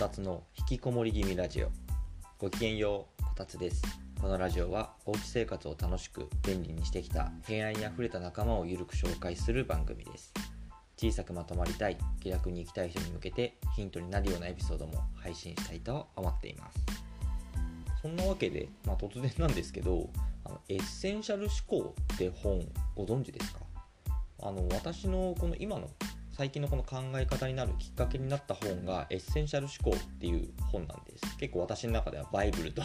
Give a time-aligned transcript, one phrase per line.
[0.00, 1.68] こたつの引きこもり気味ラジオ。
[2.38, 3.82] ごきげんようこたつです。
[4.18, 10.32] このラジオはおうち生活を楽しく便利にしてきた平安にあふれた仲間をゆるく紹介する番組です。
[10.96, 16.78] 小さくまとまりたい気楽に生きたい人に向けてヒントになるようなエピソードも配信したいと思っています。
[18.00, 20.08] そんなわけで、まあ、突然なんですけど
[20.46, 23.60] あのエッセンシャル思考って本ご存知ですか？
[24.42, 25.90] あの私のこの今の
[26.40, 31.36] 最近のこの考え方になるきっかけになった本が「エッセンシャル思考」っていう本なんです。
[31.36, 32.80] 結構私の中ではバイブルと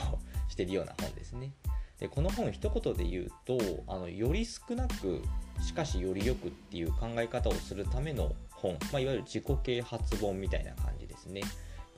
[0.50, 1.54] してるような本ですね。
[1.98, 5.24] でこの本一言で言うとあのより少なく
[5.66, 11.40] しかしよりよくっていう考え方をするための本、まあ、いわゆる自己啓発本みたいな感じですね。
[11.40, 11.48] こ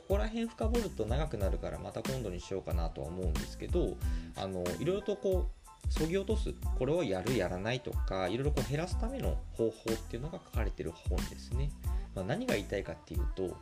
[0.10, 3.98] こら辺深掘ると長くなるからまた今度にしようかなとは思うんですけど
[4.36, 5.50] あのいろいろとこ
[5.90, 6.54] うそぎ落とす。
[6.78, 11.72] これをやるやらないとかいろいろこう減らすための方法っていうのが書かれてる本ですね、
[12.16, 13.58] まあ、何が言いたいかっていうと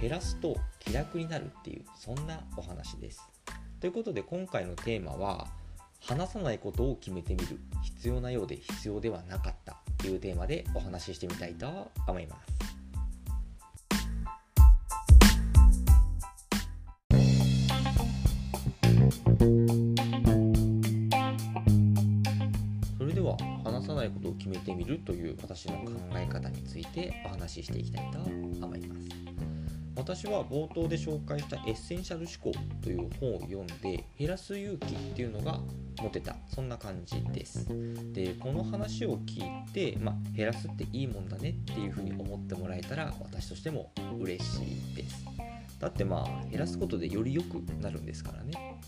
[0.00, 3.22] 減らすと気楽になるっていうそんなお話です。
[3.80, 5.48] ということで今回のテーマは
[6.00, 7.58] 話さないことを決めてみる。
[8.04, 12.53] 必要なようで必要ではなかったというテーマでお話ししてみたいと思います。
[24.04, 29.00] ないことを決めてみるという私の考え方についてお話ししていきたいと思います。
[29.96, 35.60] 私は冒頭で紹介したエッセンシャル思考という本を読んで減らす勇気っていうのが
[36.02, 36.36] 持てた。
[36.48, 37.66] そんな感じです
[38.12, 45.24] でこの話を聞いて、まあ、減らすっていいもんだねっていうふうに思ってもらえたら私としても嬉しいです。
[45.78, 48.80] だってまあ減らすことでより良くなるんですからね。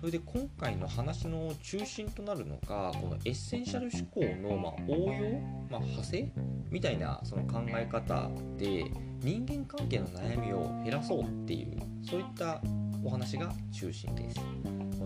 [0.00, 6.30] それで今回の話の中心となるのがこのエッセンシャル思考のま応用、まあ、派生
[6.70, 8.84] みたいなその考え方で
[9.20, 12.60] 人間関係の悩みを減らそうっていうそういった
[13.02, 14.40] お話が中心です。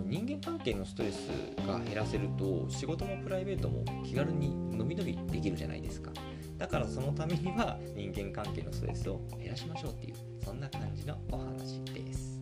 [0.06, 1.28] 人間関係のストレス
[1.66, 6.10] が減らせると仕事もプライベートも気軽にのびのびできるじゃないですか。
[6.58, 10.14] だからそのためには人間関係のストレスを減らしましょうっていう
[10.44, 12.39] そんな感じのお話です。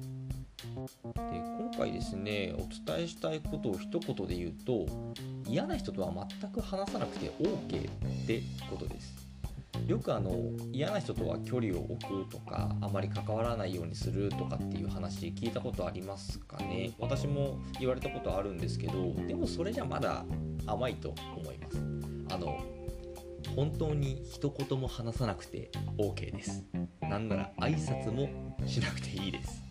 [1.05, 4.87] で今回ですねお伝えしたいことを一言で言うと
[5.47, 7.91] 嫌な人とは全く話さなくて OK
[8.25, 9.29] ってことです。
[9.87, 10.35] よくあの
[10.73, 16.93] 嫌な人とは距離を置くとかあまり関わらないようにするとかっていう話聞いたことありますかね。
[16.99, 20.25] 私も言われたことあるんですけどでもそれじゃまだ
[20.67, 21.79] 甘いと思います。
[22.31, 22.59] あの
[23.55, 26.65] 本当に一言も話さなくて OK です。
[27.01, 28.29] なんなら挨拶も
[28.67, 29.68] しなくていいです。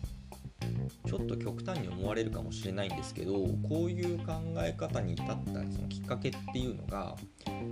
[1.06, 3.32] ちょっと極端に思われるかもしれないんですけど
[3.68, 7.16] こういう考え方に至ったそのきっかけっていうのが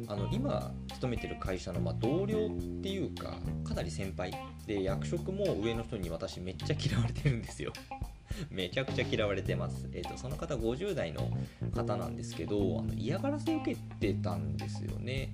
[0.09, 2.51] あの今勤めてる会社のま同僚っ
[2.83, 4.33] ていうかかなり先輩
[4.67, 7.73] で役職も上の人に私めっちゃ嫌われてるんですよ。
[8.51, 9.89] めちゃくちゃ嫌われてます。
[9.93, 11.31] えっ、ー、と、その方50代の
[11.75, 15.33] 方なんですけど、あの嫌がらせ受けてたんですよね。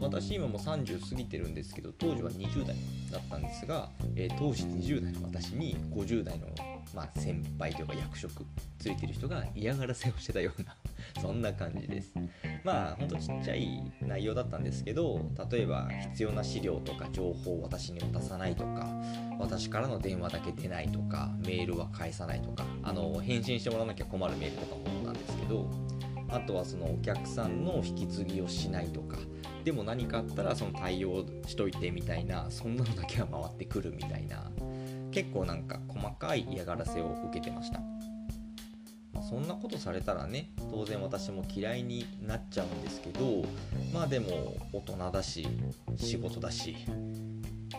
[0.00, 2.76] 私今も30過ぎてるんですけど当時は20代
[3.10, 6.48] だったんですが、えー、当時20代の私に50代の、
[6.94, 8.44] まあ、先輩というか役職
[8.78, 10.76] ついてる人が嫌がらせをしてたような
[11.20, 12.14] そんな感じです。
[12.64, 15.20] まあほんとちっちゃい内容だったんですけど
[15.50, 18.88] 例えば必要な資料とか情報を私に渡さないとか
[19.38, 25.68] 私からの電話だけ出ないとかメールは返さないとかあの返信してもらわなきゃ困るメールとかもなんですけど
[26.28, 29.18] あとはそのお客さんの引き継ぎをしないとか
[29.64, 34.50] でも何かあったらその対応しといてみたいなそんなのだけは回ってくるみたいな
[35.10, 37.80] 結構なんか細かい嫌がらせを受けてました、
[39.28, 43.44] そんなことされたらね当然私も嫌いになっちゃうんですけど
[43.92, 45.46] まあでも大人だし
[45.96, 46.76] 仕事だし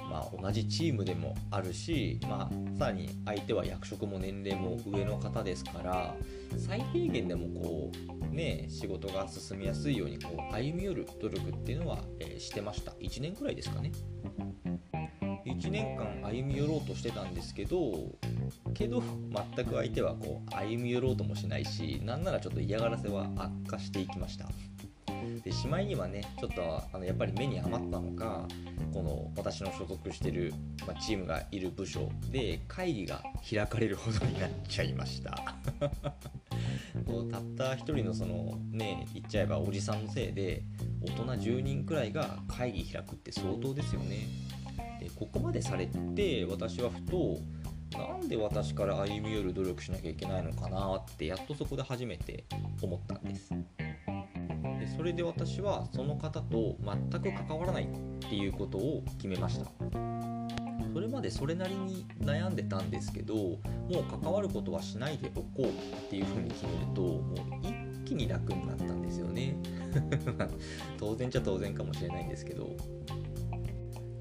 [0.10, 6.16] まあ、同じチームでもあるし、まあ、さらに相手は役職も年齢も上の方ですから
[6.58, 7.92] 最低限でもこ
[8.32, 12.92] う、ね、仕事が進みやすいようにこう歩み寄る努力っていうのは、えー、してました。
[12.94, 13.92] 1年くらいですかね。
[15.46, 17.94] 1年間歩み寄ろうとしてたんですけど
[18.74, 19.02] けど
[19.56, 24.50] 全く相手はこう歩み寄ろうともしないしなんならちょっと嫌がらせは悪化していきました。
[25.44, 28.48] でしまいにはねちょっとあのやっぱり目に余ったのか
[28.94, 30.54] この私の所属してる、
[30.86, 35.56] まあ、チームがいる部署で会議が開かれるほどになっちゃいました。
[37.06, 40.64] こうたった1人のそのね言っちゃえばおじさんのせいで
[41.02, 44.28] 大人10人くらいが会議開くって相当ですよね。
[45.06, 47.38] でここまでされて私はふと
[47.96, 52.44] なんで私から歩み寄る努力しなきゃいけないのかなってやっとそこで初めて
[52.82, 53.52] 思ったんです。
[54.80, 57.88] でそれで私はその方と全く関わらないっ
[58.20, 59.72] ていうことを決めました。
[60.92, 63.60] それまでそれなりに悩んでたんですけども
[64.00, 65.70] う関わることはしないでおこうっ
[66.10, 67.74] ていうふうに決めるともう一
[68.06, 69.56] 気に楽になったんですよね。
[70.98, 72.76] 当然じゃ当然かもしれないんですけど。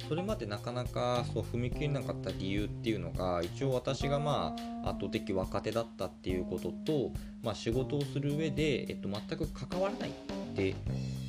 [0.08, 4.54] それまでなかなかそう踏み切れなかった理由っていうのが一応私がま
[4.84, 7.10] あ圧倒的若手だったっていうことと、
[7.42, 10.12] まあ、仕事をする上で、えっと、全く関わらないっ
[10.54, 10.74] て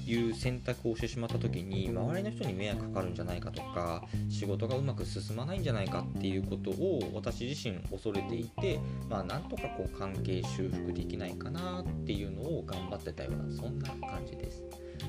[0.06, 8.80] いう選択をしてしまった時に周りの人に迷惑かかるんじゃないかとか仕事がうまく進まないんじゃないかっていうことを私自身恐れていて、
[9.10, 14.64] まあ、なんとかこう関係修復できないかなっていうのを頑張ってたようなそんな感じです。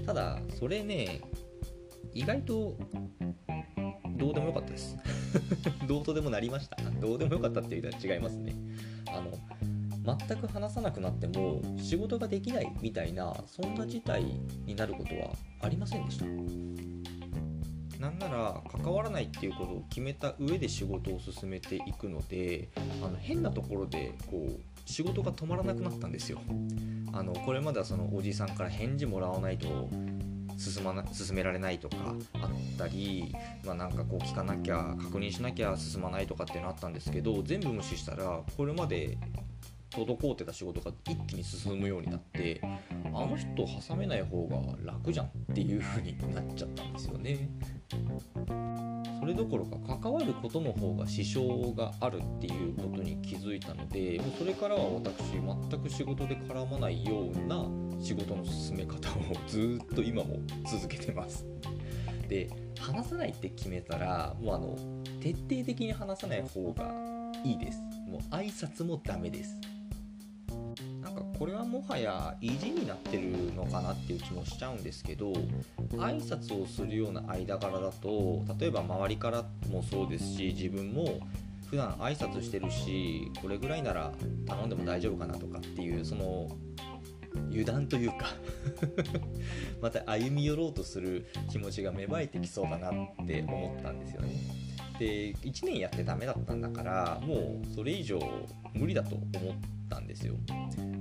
[0.04, 1.20] ただそれね
[2.16, 2.78] 意外と
[4.16, 4.96] どうでもよかったです。
[5.86, 6.76] どうとでもなりました。
[6.98, 8.54] どうでもよかったっていうのは違いますね。
[9.08, 14.24] あの全く話さなくなっても仕事ができないみたいなそんな事態
[14.64, 16.24] になることはありませんでした？
[18.00, 22.68] なんなら関わらないっていうことを決めた上で仕事を進めていくので
[23.02, 26.40] あの変なところでこう仕事が止まらなくなったんですよ。
[27.12, 29.88] あのこれまではそのおじさんから返事もらわないと
[30.56, 31.96] 進まな進められないとか
[32.34, 39.18] あったり、まあ、なんかこう聞かなきゃ確認しなきゃ進まないとかっていうのあったんですけど全部無視したらこれまで
[39.90, 47.48] 滞ってた仕事が一気に進むようになってあの人挟めない方が楽じゃんっていう風になっちゃったんですよね。
[49.18, 57.64] それどころか関わることの方が支障があるっていうことに気づいたのでもうそれからは私全く仕事で絡まないような
[58.00, 60.38] 仕事の進め方をずっと今も
[60.70, 61.44] 続けてます。
[62.28, 64.76] で話さないって決めたらもうあの
[65.20, 66.92] 徹底的に話さない方が
[67.44, 67.78] いいです。
[68.08, 69.75] もう挨拶もダメです。
[71.38, 75.32] これはもはや意地になってるのかなっていう気もしちゃうんですけど
[75.92, 81.20] 挨拶をするような間柄だと例えば周りからもそうですし自分も
[81.68, 84.12] 普段挨拶してるしこれぐらいなら
[84.46, 86.48] 頼んでも大丈夫かなとかっていうその
[87.50, 88.34] 油断というか
[89.82, 94.30] また歩み寄ろうとする気持ちが芽生えてきそうだなって思ったんですよね。
[94.98, 98.18] で1年やってダメだったんだからもうそれ以上
[98.72, 99.54] 無理だと思っ
[99.88, 100.34] たんですよ。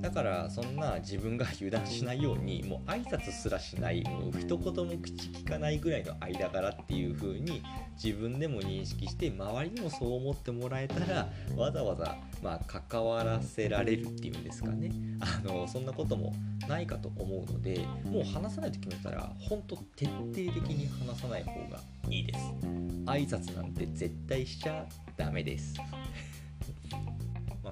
[0.01, 7.63] だからそんな自分が油断しないようにもう挨拶すらしないもう一言も口聞かないぐらいの間柄っていう風に
[8.01, 14.91] 自分でも認識して周りにもそう思ってもらえたらわざわざまあ関わらせられるっていうんですかね。
[15.19, 16.33] あのそんなことも
[16.67, 21.79] ないかと思うのでもう話さないと決めたら本当徹底的に話さない方が
[22.09, 22.39] いいです。
[23.05, 24.85] 挨拶なんて絶対しちゃ
[25.15, 25.75] ダメです、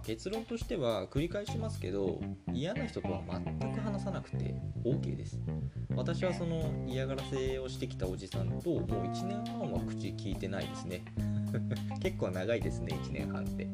[0.03, 2.19] 結論としては繰り返しますけど
[2.51, 5.39] 嫌な人とは全く話さなくて OK です。
[5.95, 11.05] 私はその嫌がらせをしてきたおじさんともう1年半は口聞いてないですね。
[12.01, 13.67] 結構長いですね1年半って。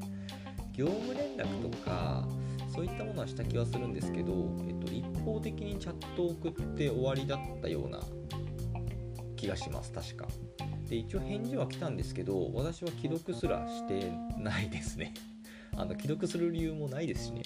[0.73, 2.25] 業務連絡とか
[2.73, 4.31] そういったものはした気はするんですけど、
[4.67, 7.99] えっと、一方的にチャットを送って終わりだったような
[9.35, 10.27] 気がします確か。
[10.87, 15.13] で一応返事は来たんですけど私は既読すらしてないですね。
[15.79, 17.41] あの既読する理由もないですしね。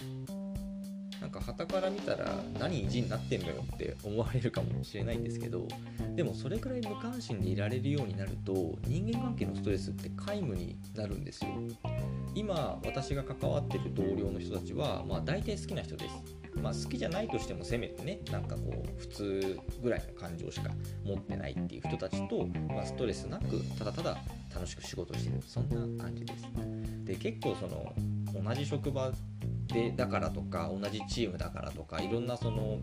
[1.21, 5.69] なんか旗から見たら何意地になってんのよって思われるかもしれないんですけど
[6.17, 11.51] でもそれくらい無関心でいられるようになると人間関係のストレスって皆無になるんですよ。
[12.35, 16.15] 今私が関わってる同僚の人たちはまあ大体好きな人です。
[16.61, 20.71] まあ、好きじゃないとしてもせめてねなんかこう普通ぐらいの感情しか
[21.03, 24.17] 持ってないっていう人たちと、まあ、ストレスなくただただ
[24.53, 25.41] 楽しく仕事してる。
[25.47, 26.43] そんな感じです。
[27.05, 27.93] で結構その
[28.33, 29.11] 同じ職場
[29.67, 32.79] でだからとか同じチームだからとかいろんなその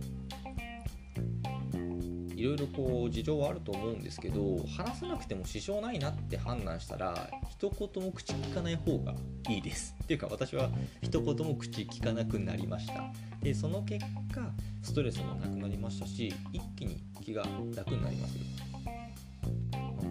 [2.40, 9.14] いろいろこう事情はあると思うんですけど話さなくても支障ないなって判断したら一言も口聞かない方が
[9.50, 9.94] いいです。
[10.02, 10.70] っていうか私は
[11.02, 13.12] 一言も口聞かなくなりました。
[13.42, 14.40] でその結果
[14.82, 17.42] ストレスもなくなりましたし一気に気が
[17.76, 18.44] 楽になりますよ。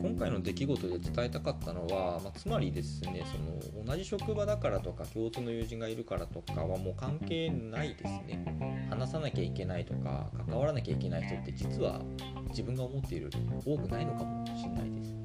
[0.01, 8.87] 今回の出来事で伝えたかったのは、まあ、つまりですねその同じ職場だからとか共通の友人がいるからとかはもう関係ないですね。
[8.89, 12.01] 話さなきゃいけないとか関わらなきゃいけない人って実は
[12.49, 15.15] 自分が思っているより多くないのかもしれないです。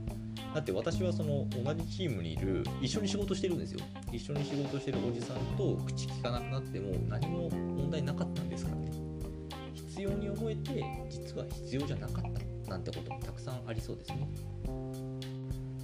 [0.54, 3.80] だって私はその同じチームにいる一緒に仕事してるんですよ。
[4.12, 8.92] 一緒に仕事してるおじさんと口聞かなくなっても何も問題なかったんですからね。
[9.74, 12.43] 必要に思えて実は必要じゃなかった。
[12.74, 14.28] なんてこともたくさんありそうですね。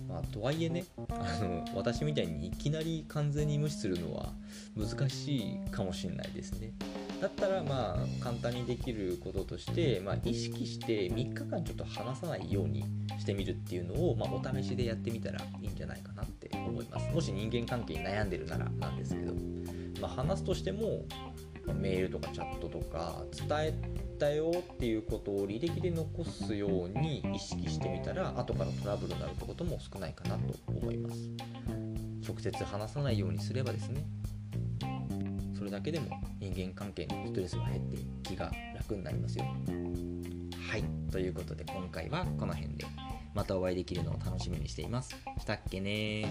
[0.08, 4.32] まあ、とはいえねあの私みたいにいきなり完全に無視するのは
[4.76, 6.72] 難しいかもしれないですね。
[7.20, 12.84] だったらまあ簡単にできることとして、まあ、意識して3日間ちょっと話さないように
[13.20, 17.08] してみるっていうのを、まあ、お試しでやってみたらいいんじゃないかなって思います。
[17.14, 19.32] もし人間関係に悩んでるならなんですけど、
[20.00, 21.04] まあ、話すとしても
[21.72, 31.16] メールとかチャットとか伝えたよっていうことを履歴で残すように意識してみたら後からトラブルになるってことも少ないかなと思います。
[32.28, 34.04] 直接話さないようにすればですね
[35.56, 36.08] それだけでも
[36.38, 39.44] 人間関係のストレスが減って気が楽になりますよ。
[40.70, 40.84] はい。
[41.10, 42.86] ということで今回はこの辺で。
[43.34, 45.16] またお会いできるのを楽しみにしています。
[45.38, 46.26] したっけね